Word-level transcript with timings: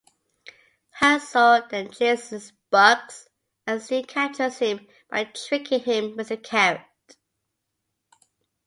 Hazel 0.99 1.67
then 1.69 1.91
chases 1.91 2.53
Bugs 2.71 3.29
and 3.67 3.79
soon 3.79 4.03
captures 4.03 4.57
him 4.57 4.87
by 5.11 5.25
tricking 5.25 5.81
him 5.81 6.15
with 6.17 6.31
a 6.31 6.37
carrot. 6.37 6.85